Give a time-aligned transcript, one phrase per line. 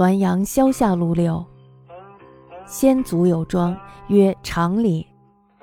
[0.00, 1.44] 滦阳萧下路六。
[2.64, 3.76] 先祖有庄，
[4.08, 5.06] 曰长里。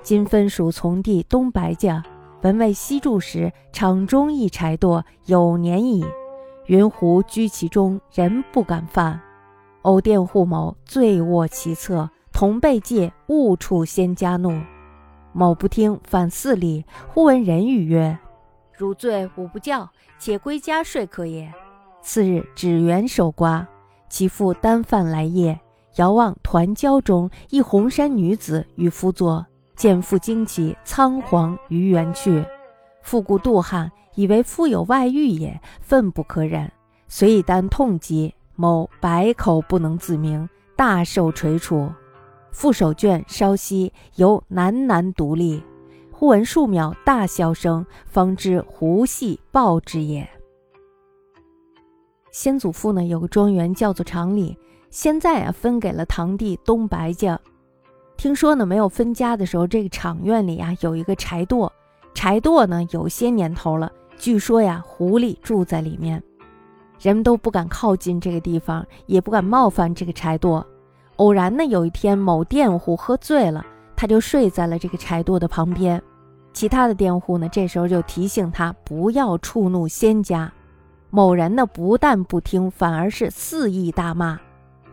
[0.00, 2.00] 今分属从弟东白家。
[2.42, 6.06] 文为西柱时，场中一柴垛，有年矣。
[6.66, 9.20] 云胡居其中，人不敢犯。
[9.82, 14.56] 偶佃户某醉卧其侧，同被戒，误触先家怒。
[15.32, 18.16] 某不听，反四里，忽闻人语曰
[18.72, 21.52] ：“汝醉，吾不教，且归家睡可也。”
[22.00, 23.66] 次日，只缘守瓜，
[24.08, 25.58] 其父单饭来夜，
[25.96, 29.44] 遥望团椒中一红衫女子与夫坐。
[29.76, 32.44] 见父惊起，仓皇于园去。
[33.02, 36.70] 父故妒汗，以为夫有外遇也，愤不可忍，
[37.06, 38.34] 遂以丹痛击。
[38.56, 41.88] 某百口不能自明，大受垂楚。
[42.50, 45.62] 父手卷稍息，犹喃喃独立。
[46.10, 50.28] 忽闻数秒大笑声，方知胡系报之也。
[52.30, 54.56] 先祖父呢，有个庄园叫做长里，
[54.90, 57.38] 现在啊分给了堂弟东白家。
[58.16, 61.70] 听说呢，没有分家的时候，这个场院里啊有一个柴垛，
[62.14, 63.90] 柴垛呢有些年头了。
[64.16, 66.22] 据说呀，狐狸住在里面，
[67.00, 70.64] 人们都不敢靠近这个地方，也不敢冒犯这个柴垛。
[71.16, 73.64] 偶然呢，有一天某佃户喝醉了，
[73.96, 76.02] 他就睡在了这个柴垛的旁边。
[76.52, 80.52] 其他的佃户呢，这时候就提醒他不要触怒仙家。
[81.10, 84.38] 某人呢，不但不听，反而是肆意大骂。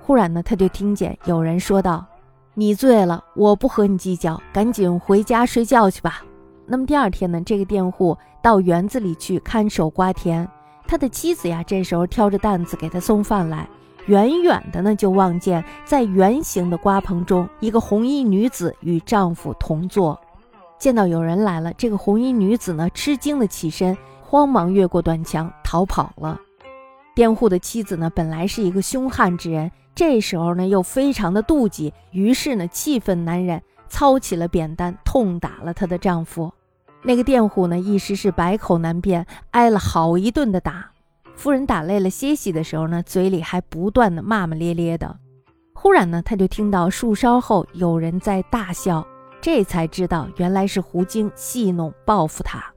[0.01, 2.05] 忽然呢，他就听见有人说道。
[2.57, 6.23] 你醉了，我不和你计较，赶紧回家睡觉去吧。
[6.65, 10.47] 那么第二天呢，这个佃户到园子里去看守瓜田，
[10.87, 13.67] 他的妻子呀，这时候挑着担子给他送饭来，
[14.05, 20.17] 远远的呢就望见在圆形的瓜棚中，一个红衣女子与丈夫同坐。
[20.79, 23.97] 见到有人来了，这个红衣女子呢吃惊的起身，
[24.27, 26.39] 慌忙越过短墙逃跑了。
[27.15, 29.71] 佃户的妻子呢，本来是一个凶悍之人。
[29.93, 36.51] 这时候呢，又非常的妒忌，于是呢，气愤难忍，操起了扁担，痛打了她的丈夫。
[37.01, 40.91] 那个佃户呢，一时是百口难辩，挨了好一顿的打。
[41.35, 45.17] 夫人打累了歇息的时候呢，嘴里还不断的骂骂咧咧的。
[45.73, 49.05] 忽然呢，他就听到树梢后有人在大笑，
[49.39, 52.74] 这才知道原来是胡精戏弄报复他。